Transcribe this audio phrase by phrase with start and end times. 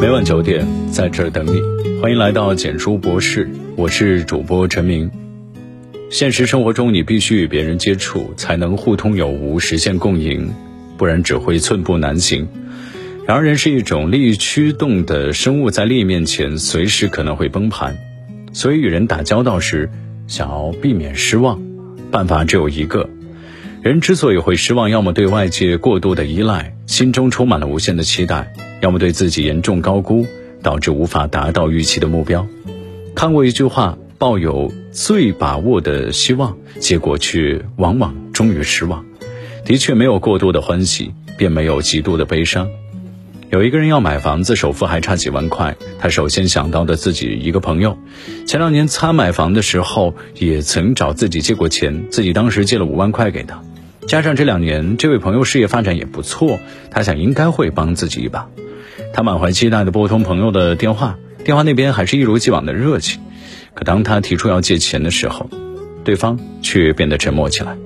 [0.00, 1.60] 每晚九点，在这儿等你。
[2.00, 5.10] 欢迎来到简书博士，我是主播陈明。
[6.08, 10.54] 现实生活中，你必须与别人接触，才能互通有无，实现共赢，
[10.96, 12.46] 不然只会寸步难行。
[13.26, 17.98] 然而，人是一种利益驱动的生物，在利益面前，随时可能会崩盘。
[18.52, 19.90] 所以，与人打交道时，
[20.28, 21.60] 想要避免失望，
[22.12, 23.10] 办法只有一个。
[23.82, 28.52] 人之所以会失望，要么对外界过度的依赖，心中充满了无限的期待。
[28.80, 30.26] 要么对自己严重高估，
[30.62, 32.46] 导致无法达到预期的目标。
[33.14, 39.04] 看过一句话：抱有最把握的希望，结果却往往终于失望。
[39.64, 42.68] 的确，没有过度的欢喜，便没有极度的悲伤。
[43.50, 47.96] 有一个人要买房子，首付还差几万块，他首先想到的自己一个朋友，
[48.46, 53.62] 前两年他买房的时候也曾找自己借过钱，自己当时借了五万块给他。
[54.06, 58.48] 加上这两年这位朋友事业发展也不错，他想应该会帮自己一把。
[59.12, 63.20] 他满怀期待地拨通朋友的电话，电话那边还是一如既往的热情。
[63.74, 65.48] 可当他提出要借钱的时候，
[66.04, 67.76] 对方却变得沉默起来。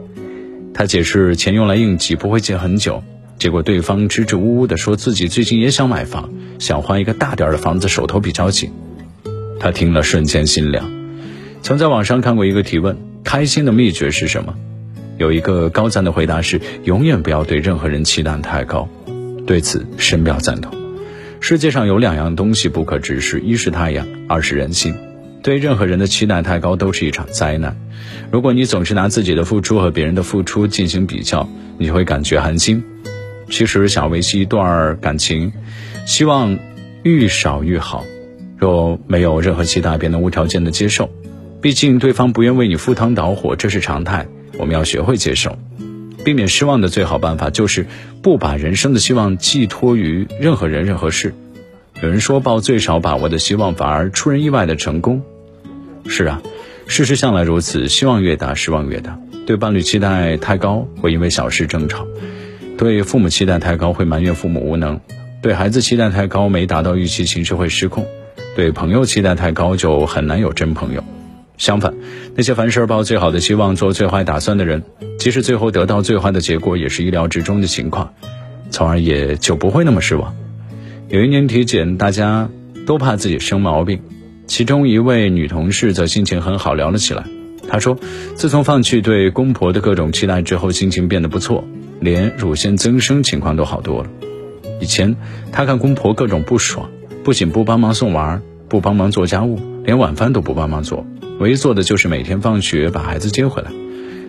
[0.75, 3.03] 他解释钱用来应急，不会借很久。
[3.39, 8.71] 结果对方支支吾吾地说自己最近也想买房，想换一个大点的房子，手头比较紧。
[9.59, 10.91] 他听了瞬间心凉。
[11.63, 14.55] 曾在网上看过一个提问：开心的秘诀是什么？
[15.19, 18.89] 有一个高赞的回答是：永远不要对任何人期待太高。
[19.47, 20.82] 对此深表赞同。
[21.45, 24.95] 世界上有两样东西不可直视，一是太阳，二是人心。
[25.43, 27.77] 对任何人的期待太高，都是一场灾难。
[28.31, 31.49] 如果你总是拿自己的付出和别人的付出进行比较，
[31.79, 32.85] 你会感觉寒心。
[33.51, 35.53] 其实，想维系一段感情，
[36.07, 36.57] 希望
[37.03, 38.05] 愈少愈好。
[38.57, 41.11] 若没有任何期待，便能无条件的接受。
[41.61, 44.29] 毕竟，对方不愿为你赴汤蹈火，这是常态。
[44.59, 45.59] 我们要学会接受。
[46.25, 47.87] 避免失望的最好办法就是
[48.23, 51.35] 不把人生的希望寄托于任何人、任何事。
[52.01, 55.23] 有人说，抱最少把握的希望反而出人意外的成功。
[56.07, 56.43] 是啊，
[56.87, 59.19] 事实向来如此，希望越大，失望越大。
[59.47, 62.05] 对伴侣期待太高，会因为小事争吵；
[62.77, 64.97] 对父母期待太高，会埋怨父母无能；
[65.43, 68.05] 对孩子期待太高，没达到预期，情绪会失控；
[68.57, 71.05] 对朋友期待太高，就很难有真朋友。
[71.63, 71.95] 相反，
[72.35, 74.83] 那些凡事抱最好的希望、做最坏打算的人，
[75.21, 78.13] 即使最后得到最坏的结果，也是意料之中的情况，
[78.73, 80.35] 从而也就不会那么失望。
[81.09, 82.51] 有一年体检，大家
[82.85, 84.03] 都怕自己生毛病，
[84.49, 87.23] 其中一位女同事则心情很好，聊了起来。
[87.69, 87.97] 她说，
[88.35, 91.63] 自从放弃对公婆的各种期待之后，心情变得不错，
[92.01, 94.11] 连乳腺增生情况都好多了。
[94.81, 95.15] 以前
[95.53, 96.91] 她看公婆各种不爽，
[97.23, 98.43] 不仅不帮忙送娃儿，
[98.73, 101.07] 不帮忙做家务，连晚饭都不帮忙做。
[101.39, 103.71] 唯一做的就是每天放学把孩子接回来，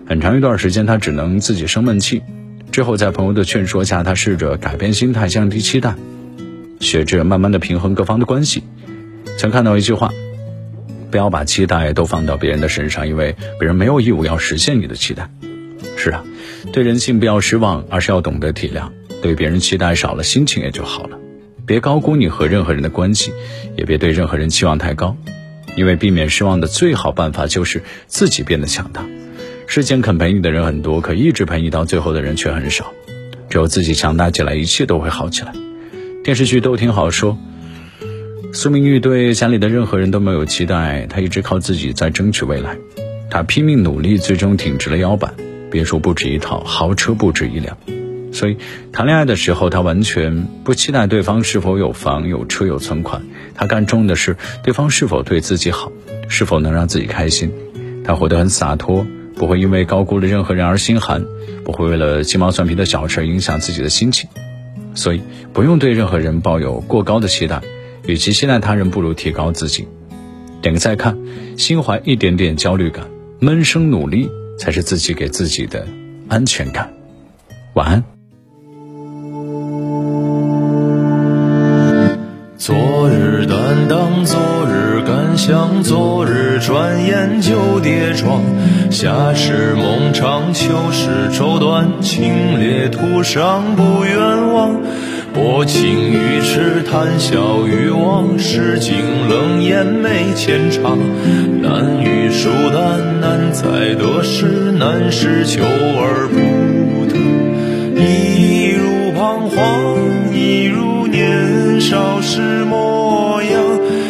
[0.05, 2.21] 很长一段时间他只能自己生闷气。
[2.69, 5.95] 之后在朋友的劝说下，他试着改变心态，降低期待，
[6.81, 8.63] 学着慢慢的平衡各方的关系。
[9.37, 10.11] 曾看到一句话：
[11.09, 15.29] 不要把期待都放到别人的身上，因为别人没有义务要实现你的期待。
[15.95, 16.21] 是啊，
[16.73, 18.89] 对人性不要失望，而是要懂得体谅。
[19.21, 21.17] 对别人期待少了，心情也就好了。
[21.65, 23.31] 别高估你和任何人的关系，
[23.77, 25.15] 也别对任何人期望太高。
[25.75, 29.03] 因为避免失望的最好办法就是自己变得强大。
[29.65, 32.93] 世间肯陪你的人很多，可一直陪你到最后的人却很少。
[33.49, 35.53] 只有自己强大起来，一切都会好起来。
[36.23, 37.37] 电视剧都挺好说。
[38.51, 42.77] 苏明玉对家里的任何人都没有期待，她一直靠自己在争取未来。
[43.31, 45.33] 她拼命努力，最终挺直了腰板。
[45.71, 47.75] 别墅不止一套，豪车不止一辆。
[48.33, 48.57] 所以，
[48.91, 53.21] 谈恋爱的时候，他完全不期待对方是否有房、有车、有存款，
[53.53, 55.91] 他看重的是对方是否对自己好，
[56.27, 57.51] 是否能让自己开心。
[58.03, 59.05] 他活得很洒脱，
[59.35, 61.23] 不会因为高估了任何人而心寒，
[61.63, 64.29] 不会为了鸡毛蒜皮的小事影响自己的心情。
[64.95, 65.21] 所以，
[65.53, 67.61] 不用对任何人抱有过高的期待，
[68.07, 69.87] 与其期待他人，不如提高自己。
[70.61, 71.17] 点个再看，
[71.57, 73.05] 心怀一点点焦虑感，
[73.39, 75.87] 闷声努力，才是自己给自己的
[76.27, 76.91] 安全感。
[77.73, 78.12] 晚安。
[82.65, 84.39] 昨日担当，昨
[84.71, 88.41] 日敢想，昨日转眼就跌撞。
[88.89, 94.79] 夏时梦长，秋时愁短，清冽途上不远望。
[95.33, 98.95] 薄情于痴，谈笑于往，世境
[99.27, 100.97] 冷眼没浅尝。
[101.61, 107.17] 难遇疏淡，难在得失，难是求而不得。
[108.01, 113.61] 一如彷徨，一如年少时模样，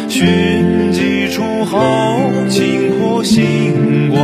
[0.08, 2.16] 寻几处豪
[2.48, 4.22] 情破星光。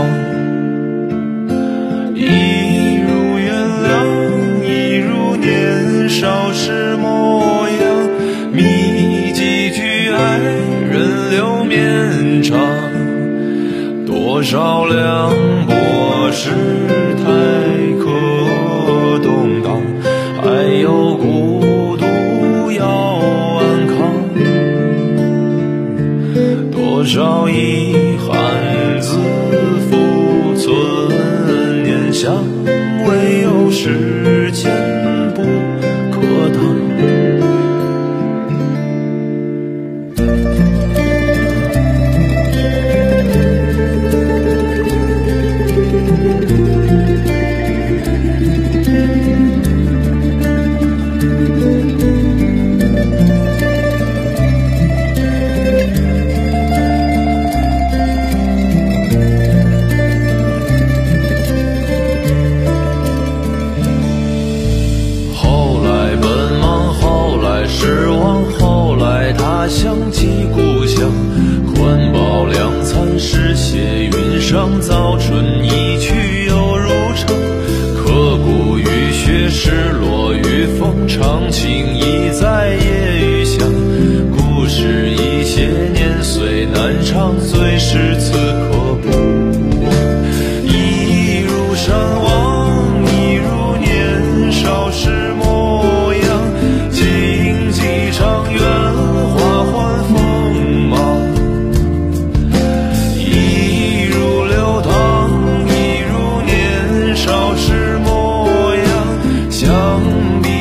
[2.15, 3.53] 一如原
[3.85, 7.85] 谅，一如年少时模样，
[8.51, 12.59] 觅几句爱人留绵长。
[14.07, 15.31] 多少凉
[15.67, 16.49] 薄事。
[27.13, 29.19] 少一汉字，
[29.91, 32.45] 付存年相。
[74.51, 77.29] 上，早春一去又如常，
[77.95, 81.97] 刻骨雨雪，失落与风，长情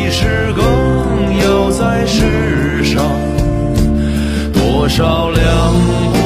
[0.09, 0.63] 是更
[1.37, 3.03] 要在世上。
[4.53, 5.43] 多少凉
[6.13, 6.18] 薄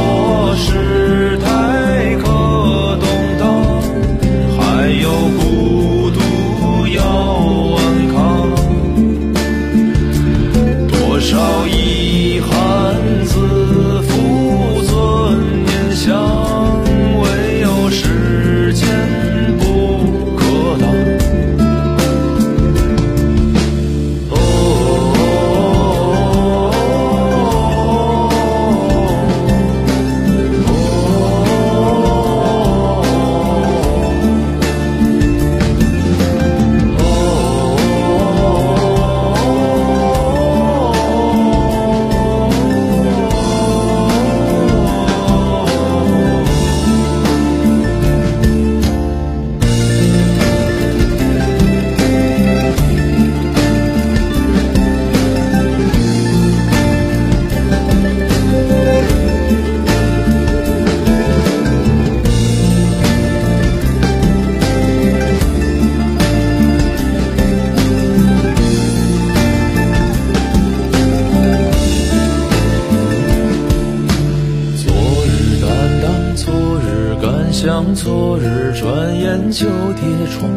[77.63, 80.03] 像，昨日转眼就跌
[80.35, 80.51] 撞。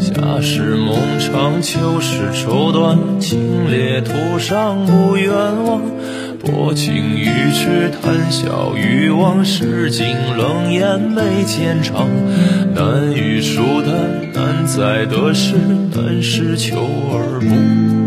[0.00, 3.38] 夏时梦长，秋时愁短，清
[3.70, 5.32] 冽途上不远
[5.64, 5.80] 望。
[6.40, 12.08] 薄情于痴，谈笑于往，世经冷眼眉间长。
[12.74, 13.94] 难于疏淡，
[14.34, 15.54] 难在得失，
[15.94, 16.76] 难是求
[17.12, 17.97] 而不